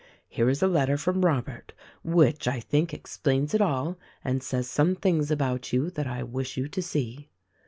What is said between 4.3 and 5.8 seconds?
says some things about